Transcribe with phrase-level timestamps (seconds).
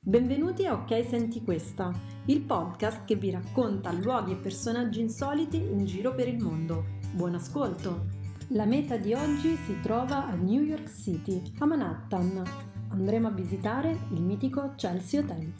[0.00, 1.90] Benvenuti a Ok Senti Questa,
[2.26, 6.84] il podcast che vi racconta luoghi e personaggi insoliti in giro per il mondo.
[7.14, 8.04] Buon ascolto!
[8.48, 12.42] La meta di oggi si trova a New York City, a Manhattan.
[12.90, 15.50] Andremo a visitare il mitico Chelsea Hotel,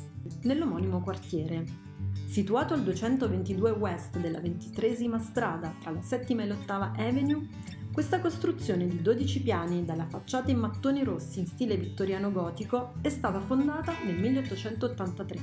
[0.43, 1.94] nell'omonimo quartiere.
[2.35, 6.66] Situato al 222 West della 23 strada tra la 7 e l'8
[6.98, 7.47] Avenue,
[7.93, 13.09] questa costruzione di 12 piani dalla facciata in mattoni rossi in stile vittoriano gotico è
[13.09, 15.38] stata fondata nel 1883,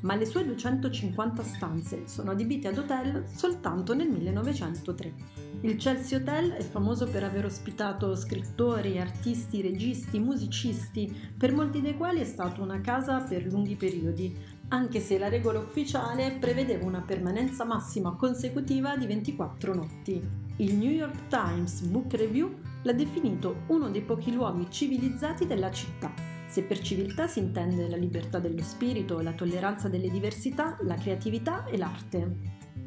[0.00, 5.14] ma le sue 250 stanze sono adibite ad hotel soltanto nel 1903.
[5.60, 11.96] Il Chelsea Hotel è famoso per aver ospitato scrittori, artisti, registi, musicisti, per molti dei
[11.96, 14.36] quali è stato una casa per lunghi periodi,
[14.68, 20.20] anche se la regola ufficiale prevedeva una permanenza massima consecutiva di 24 notti.
[20.56, 26.12] Il New York Times Book Review l'ha definito uno dei pochi luoghi civilizzati della città,
[26.52, 31.64] se per civiltà si intende la libertà dello spirito, la tolleranza delle diversità, la creatività
[31.64, 32.36] e l'arte.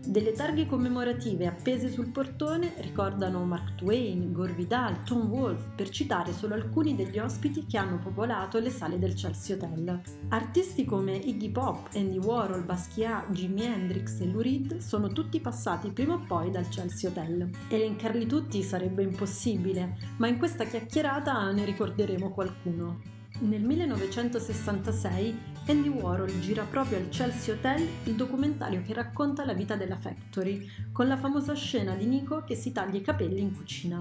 [0.07, 6.31] Delle targhe commemorative appese sul portone ricordano Mark Twain, Gore Vidal, Tom Wolfe, per citare
[6.31, 9.99] solo alcuni degli ospiti che hanno popolato le sale del Chelsea Hotel.
[10.29, 15.89] Artisti come Iggy Pop, Andy Warhol, Basquiat, Jimi Hendrix e Lou Reed sono tutti passati
[15.89, 17.49] prima o poi dal Chelsea Hotel.
[17.67, 23.14] Elencarli tutti sarebbe impossibile, ma in questa chiacchierata ne ricorderemo qualcuno.
[23.39, 29.75] Nel 1966 Andy Warhol gira proprio al Chelsea Hotel il documentario che racconta la vita
[29.75, 33.99] della Factory, con la famosa scena di Nico che si taglia i capelli in cucina.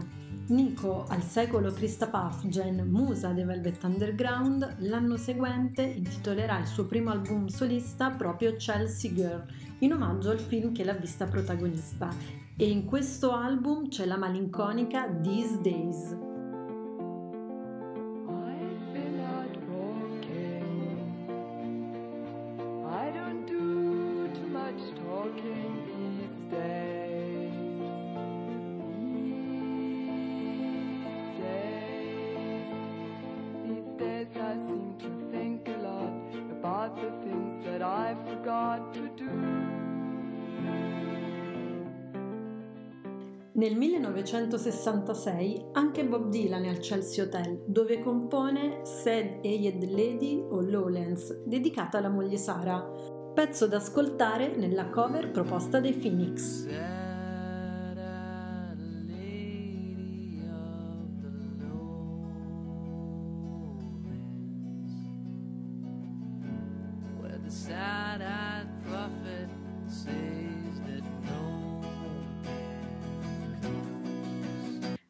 [0.48, 7.10] Nico, al secolo Krista Puffgen, musa dei Velvet Underground, l'anno seguente intitolerà il suo primo
[7.10, 9.44] album solista proprio Chelsea Girl,
[9.80, 12.08] in omaggio al film che l'ha vista protagonista.
[12.56, 16.33] E in questo album c'è la malinconica These Days.
[43.56, 50.60] Nel 1966 anche Bob Dylan è al Chelsea Hotel, dove compone Sad Eyed Lady o
[50.60, 52.80] Lowlands, dedicata alla moglie Sara,
[53.32, 56.66] pezzo da ascoltare nella cover proposta dai Phoenix.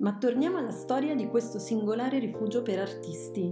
[0.05, 3.51] Ma torniamo alla storia di questo singolare rifugio per artisti.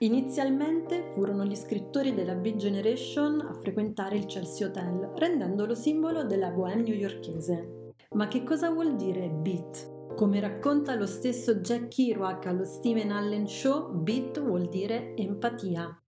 [0.00, 6.50] Inizialmente furono gli scrittori della Beat Generation a frequentare il Chelsea Hotel, rendendolo simbolo della
[6.50, 7.94] bohème newyorchese.
[8.10, 10.14] Ma che cosa vuol dire beat?
[10.16, 15.98] Come racconta lo stesso Jack Kerouac allo Steven Allen Show, beat vuol dire empatia.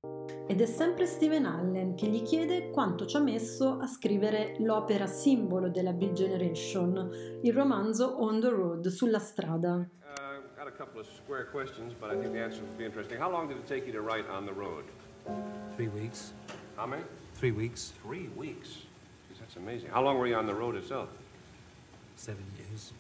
[0.47, 5.07] Ed è sempre Steven Allen che gli chiede quanto ci ha messo a scrivere l'opera
[5.07, 9.75] simbolo della Big Generation, il romanzo On the Road, sulla strada.
[9.77, 13.21] Uh, got a couple of square questions, but I think the answer will be interesting.
[13.21, 14.85] How long did it take you to write On the Road?
[15.77, 16.33] Three weeks.
[16.77, 17.03] How many?
[17.35, 17.93] Three weeks.
[18.03, 18.87] Three weeks?
[19.31, 19.91] Jeez, that's amazing.
[19.91, 21.09] How long were you on the road itself?
[22.17, 22.93] Seven years.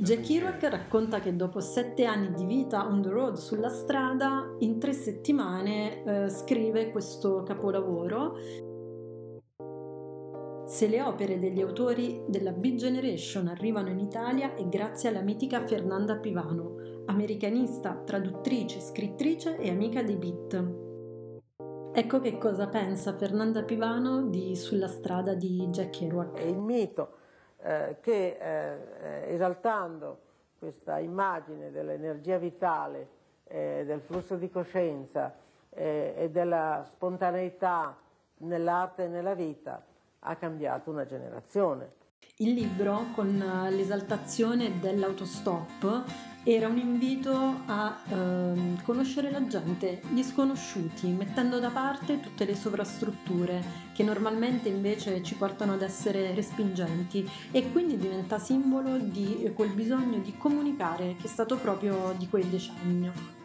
[0.00, 4.78] Jack Kerouac racconta che dopo sette anni di vita on the road sulla strada, in
[4.78, 8.36] tre settimane eh, scrive questo capolavoro.
[10.66, 15.66] Se le opere degli autori della Big Generation arrivano in Italia è grazie alla mitica
[15.66, 16.76] Fernanda Pivano,
[17.06, 20.74] americanista, traduttrice, scrittrice e amica dei beat.
[21.92, 26.38] Ecco che cosa pensa Fernanda Pivano di Sulla strada di Jack Kerouac.
[26.38, 27.17] È il mito
[27.60, 30.20] eh, che eh, esaltando
[30.58, 35.34] questa immagine dell'energia vitale, eh, del flusso di coscienza
[35.70, 37.96] eh, e della spontaneità
[38.38, 39.82] nell'arte e nella vita
[40.20, 41.92] ha cambiato una generazione.
[42.40, 43.36] Il libro, con
[43.70, 46.04] l'esaltazione dell'autostop,
[46.44, 52.54] era un invito a ehm, conoscere la gente, gli sconosciuti, mettendo da parte tutte le
[52.54, 53.60] sovrastrutture
[53.92, 60.18] che normalmente invece ci portano ad essere respingenti e quindi diventa simbolo di quel bisogno
[60.18, 63.37] di comunicare che è stato proprio di quel decennio.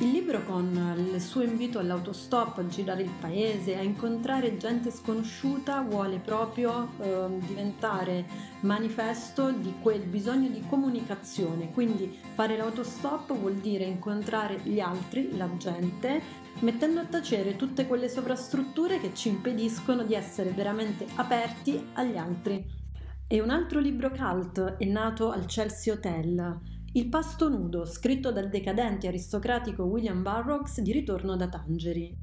[0.00, 5.80] Il libro con il suo invito all'autostop, a girare il paese, a incontrare gente sconosciuta,
[5.80, 8.24] vuole proprio eh, diventare
[8.60, 11.72] manifesto di quel bisogno di comunicazione.
[11.72, 16.22] Quindi fare l'autostop vuol dire incontrare gli altri, la gente,
[16.60, 22.64] mettendo a tacere tutte quelle sovrastrutture che ci impediscono di essere veramente aperti agli altri.
[23.26, 28.48] E un altro libro cult è nato al Chelsea Hotel il pasto nudo, scritto dal
[28.48, 32.16] decadente aristocratico William Burroughs di ritorno da Tangeri.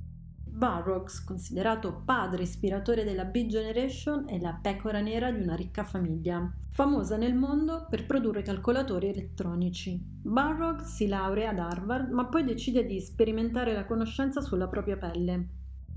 [0.44, 6.52] Burroughs, considerato padre ispiratore della Big Generation, è la pecora nera di una ricca famiglia,
[6.72, 10.02] famosa nel mondo per produrre calcolatori elettronici.
[10.24, 15.48] Burroughs si laurea ad Harvard, ma poi decide di sperimentare la conoscenza sulla propria pelle.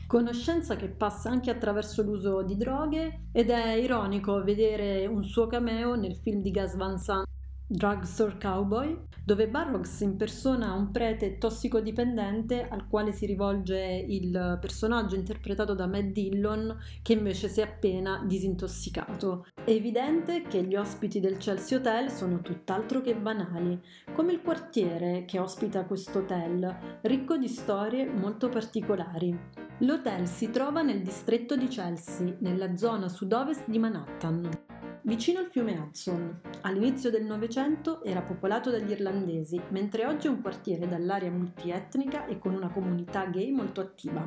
[0.07, 5.95] Conoscenza che passa anche attraverso l'uso di droghe ed è ironico vedere un suo cameo
[5.95, 7.27] nel film di Gas Van Sant
[7.71, 13.79] Drugstore Cowboy, dove Burroughs impersona un prete tossicodipendente al quale si rivolge
[14.09, 19.49] il personaggio interpretato da Matt Dillon che invece si è appena disintossicato.
[19.63, 23.79] È evidente che gli ospiti del Chelsea Hotel sono tutt'altro che banali,
[24.15, 29.39] come il quartiere che ospita questo hotel, ricco di storie molto particolari.
[29.81, 34.68] L'hotel si trova nel distretto di Chelsea, nella zona sud-ovest di Manhattan
[35.09, 36.41] vicino al fiume Hudson.
[36.61, 42.39] All'inizio del Novecento era popolato dagli irlandesi, mentre oggi è un quartiere dall'area multietnica e
[42.39, 44.23] con una comunità gay molto attiva.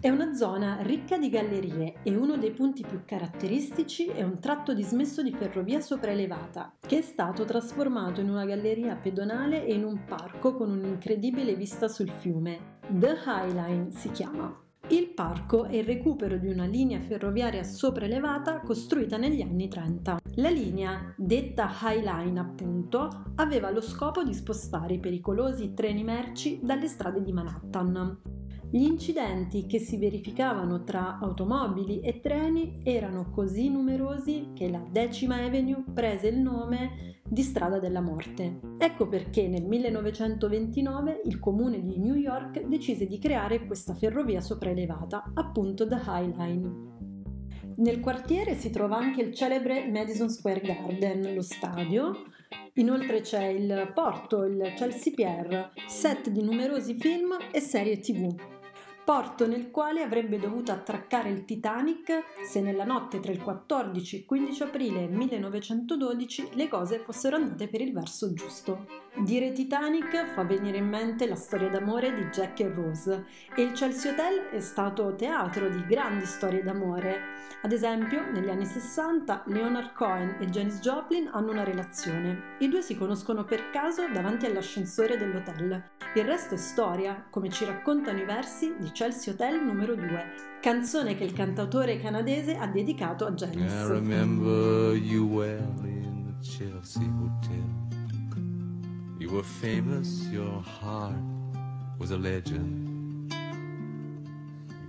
[0.00, 4.74] È una zona ricca di gallerie e uno dei punti più caratteristici è un tratto
[4.74, 10.04] dismesso di ferrovia sopraelevata, che è stato trasformato in una galleria pedonale e in un
[10.04, 12.80] parco con un'incredibile vista sul fiume.
[12.88, 14.63] The High Line si chiama.
[14.88, 20.18] Il parco è il recupero di una linea ferroviaria sopraelevata costruita negli anni 30.
[20.34, 26.60] La linea, detta High Line appunto, aveva lo scopo di spostare i pericolosi treni merci
[26.62, 28.43] dalle strade di Manhattan.
[28.74, 35.36] Gli incidenti che si verificavano tra automobili e treni erano così numerosi che la Decima
[35.36, 38.58] Avenue prese il nome di strada della morte.
[38.78, 45.30] Ecco perché nel 1929 il comune di New York decise di creare questa ferrovia sopraelevata,
[45.34, 46.72] appunto The High Line.
[47.76, 52.12] Nel quartiere si trova anche il celebre Madison Square Garden, lo stadio,
[52.76, 58.34] Inoltre c'è il porto, il Chelsea Pier, set di numerosi film e serie tv
[59.04, 64.18] porto nel quale avrebbe dovuto attraccare il Titanic se nella notte tra il 14 e
[64.20, 69.02] il 15 aprile 1912 le cose fossero andate per il verso giusto.
[69.16, 73.72] Dire Titanic fa venire in mente la storia d'amore di Jack e Rose e il
[73.72, 77.42] Chelsea Hotel è stato teatro di grandi storie d'amore.
[77.62, 82.56] Ad esempio, negli anni 60 Leonard Cohen e Janis Joplin hanno una relazione.
[82.58, 85.90] I due si conoscono per caso davanti all'ascensore dell'hotel.
[86.16, 91.16] Il resto è storia, come ci raccontano i versi di Chelsea Hotel numero 2, canzone
[91.16, 93.74] che il cantautore canadese ha dedicato a Janice.
[93.74, 97.58] I remember you well in the Chelsea Hotel.
[99.18, 101.18] You were famous, your heart
[101.98, 103.32] was a legend.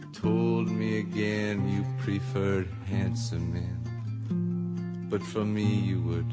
[0.02, 5.07] You told me again you preferred handsome men.
[5.10, 6.31] But for me you would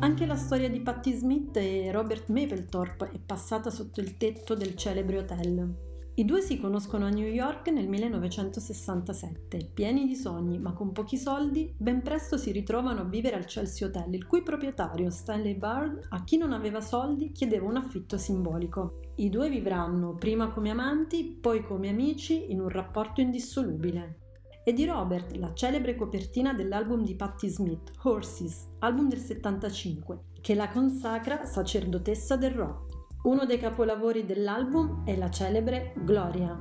[0.00, 4.74] anche la storia di Patti Smith e Robert Mapplethorpe è passata sotto il tetto del
[4.74, 5.86] celebre hotel.
[6.14, 11.18] I due si conoscono a New York nel 1967, pieni di sogni ma con pochi
[11.18, 16.06] soldi, ben presto si ritrovano a vivere al Chelsea Hotel, il cui proprietario, Stanley Bard,
[16.08, 19.00] a chi non aveva soldi chiedeva un affitto simbolico.
[19.16, 24.26] I due vivranno prima come amanti, poi come amici, in un rapporto indissolubile
[24.68, 30.54] e di Robert, la celebre copertina dell'album di Patti Smith, Horses, album del 75, che
[30.54, 32.96] la consacra sacerdotessa del rock.
[33.22, 36.54] Uno dei capolavori dell'album è la celebre Gloria.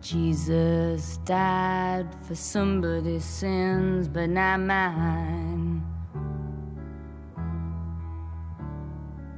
[0.00, 5.84] Jesus died for somebody's sins, but not mine.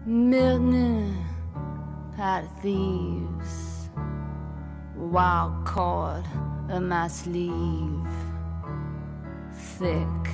[0.06, 1.14] Milton,
[2.16, 3.67] pot of thieves.
[5.10, 6.24] Wild cord
[6.70, 8.06] in my sleeve,
[9.78, 10.28] thick,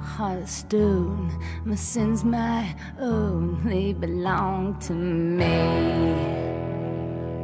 [0.00, 1.30] hard as stone.
[1.64, 6.40] My sins my own, they belong to me.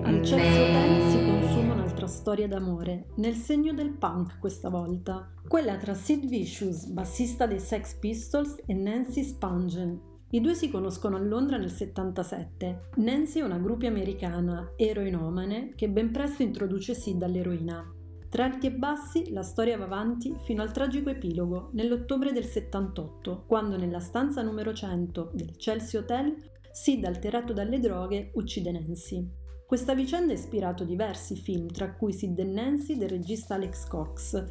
[0.04, 5.76] Al Chelsea Hotel si consuma un'altra storia d'amore, nel segno del punk questa volta, quella
[5.76, 11.20] tra Sid Vicious, bassista dei Sex Pistols, e Nancy Spungen, i due si conoscono a
[11.20, 12.90] Londra nel 77.
[12.96, 17.90] Nancy è una groupie americana, eroinomane, che ben presto introduce Sid all'eroina.
[18.28, 23.44] Tra alti e bassi la storia va avanti fino al tragico epilogo nell'ottobre del 78,
[23.46, 26.36] quando nella stanza numero 100 del Chelsea Hotel
[26.70, 29.26] Sid, alterato dalle droghe, uccide Nancy.
[29.66, 34.44] Questa vicenda ha ispirato diversi film, tra cui Sid e Nancy del regista Alex Cox,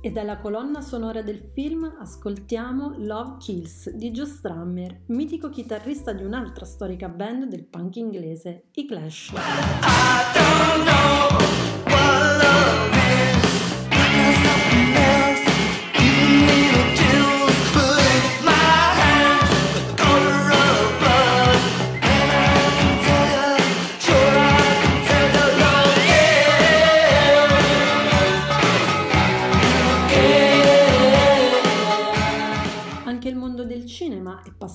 [0.00, 6.22] e dalla colonna sonora del film ascoltiamo Love Kills di Joe Strummer, mitico chitarrista di
[6.22, 9.32] un'altra storica band del punk inglese, i Clash.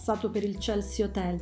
[0.03, 1.41] Passato per il Chelsea Hotel.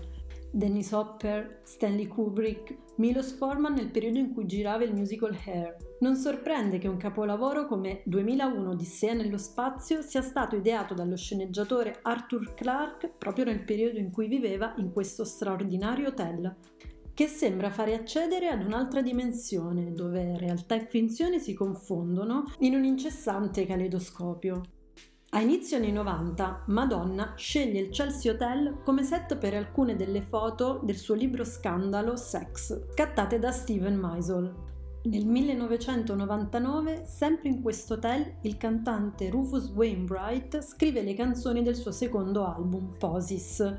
[0.52, 5.78] Dennis Hopper, Stanley Kubrick, Milos Forman nel periodo in cui girava il musical Hair.
[6.02, 12.02] Non sorprende che un capolavoro come 2001 Odissea nello spazio sia stato ideato dallo sceneggiatore
[12.04, 16.56] Arthur Clarke proprio nel periodo in cui viveva in questo straordinario hotel,
[17.16, 22.84] che sembra fare accedere ad un'altra dimensione dove realtà e finzione si confondono in un
[22.84, 24.62] incessante caleidoscopio.
[25.34, 30.82] A inizio anni 90, Madonna sceglie il Chelsea Hotel come set per alcune delle foto
[30.84, 34.54] del suo libro scandalo Sex, scattate da Steven Meisel.
[35.04, 41.92] Nel 1999, sempre in questo hotel, il cantante Rufus Wainwright scrive le canzoni del suo
[41.92, 43.78] secondo album, Posis,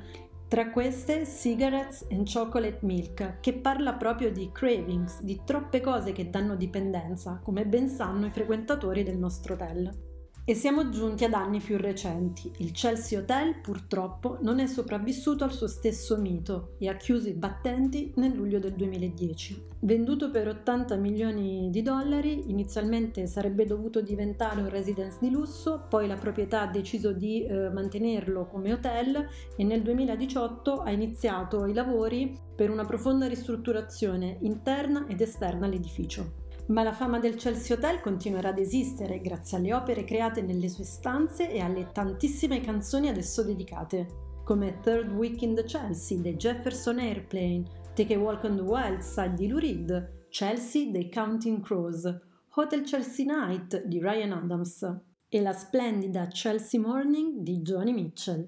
[0.48, 6.30] tra queste Cigarettes and Chocolate Milk, che parla proprio di cravings, di troppe cose che
[6.30, 10.10] danno dipendenza, come ben sanno i frequentatori del nostro hotel.
[10.44, 12.50] E siamo giunti ad anni più recenti.
[12.56, 17.32] Il Chelsea Hotel purtroppo non è sopravvissuto al suo stesso mito e ha chiuso i
[17.32, 19.66] battenti nel luglio del 2010.
[19.82, 26.08] Venduto per 80 milioni di dollari, inizialmente sarebbe dovuto diventare un residence di lusso, poi
[26.08, 29.24] la proprietà ha deciso di eh, mantenerlo come hotel
[29.56, 36.41] e nel 2018 ha iniziato i lavori per una profonda ristrutturazione interna ed esterna all'edificio
[36.66, 40.84] ma la fama del Chelsea Hotel continuerà ad esistere grazie alle opere create nelle sue
[40.84, 44.06] stanze e alle tantissime canzoni ad esso dedicate,
[44.44, 47.64] come Third Week in the Chelsea dei Jefferson Airplane,
[47.94, 52.10] Take a Walk on the Wild Side di Lou Reed, Chelsea dei Counting Crows,
[52.54, 58.46] Hotel Chelsea Night di Ryan Adams e la splendida Chelsea Morning di Johnny Mitchell.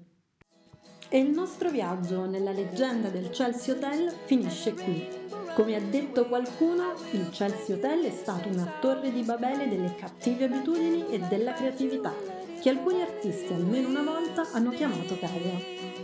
[1.09, 5.44] E il nostro viaggio nella leggenda del Chelsea Hotel finisce qui.
[5.55, 10.43] Come ha detto qualcuno, il Chelsea Hotel è stato una torre di Babele delle cattive
[10.43, 12.13] abitudini e della creatività,
[12.61, 15.94] che alcuni artisti almeno una volta hanno chiamato casa.